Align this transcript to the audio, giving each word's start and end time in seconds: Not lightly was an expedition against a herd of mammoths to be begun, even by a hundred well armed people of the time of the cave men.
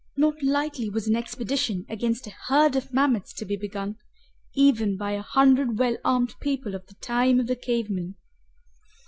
Not 0.17 0.41
lightly 0.41 0.89
was 0.89 1.07
an 1.07 1.15
expedition 1.15 1.85
against 1.87 2.25
a 2.25 2.33
herd 2.47 2.75
of 2.75 2.91
mammoths 2.91 3.31
to 3.33 3.45
be 3.45 3.55
begun, 3.55 3.97
even 4.55 4.97
by 4.97 5.11
a 5.11 5.21
hundred 5.21 5.77
well 5.77 5.95
armed 6.03 6.33
people 6.39 6.73
of 6.73 6.87
the 6.87 6.95
time 6.95 7.39
of 7.39 7.45
the 7.45 7.55
cave 7.55 7.87
men. 7.87 8.15